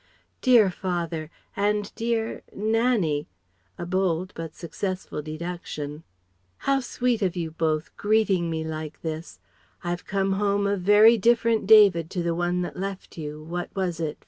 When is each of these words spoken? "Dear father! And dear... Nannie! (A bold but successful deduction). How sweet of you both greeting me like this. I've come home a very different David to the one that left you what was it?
"Dear 0.41 0.71
father! 0.71 1.29
And 1.55 1.93
dear... 1.93 2.41
Nannie! 2.55 3.27
(A 3.77 3.85
bold 3.85 4.33
but 4.35 4.55
successful 4.55 5.21
deduction). 5.21 6.01
How 6.57 6.79
sweet 6.79 7.21
of 7.21 7.35
you 7.35 7.51
both 7.51 7.95
greeting 7.97 8.49
me 8.49 8.63
like 8.63 9.03
this. 9.03 9.39
I've 9.83 10.05
come 10.07 10.31
home 10.33 10.65
a 10.65 10.75
very 10.75 11.19
different 11.19 11.67
David 11.67 12.09
to 12.17 12.23
the 12.23 12.33
one 12.33 12.63
that 12.63 12.77
left 12.77 13.19
you 13.19 13.43
what 13.43 13.69
was 13.75 13.99
it? 13.99 14.17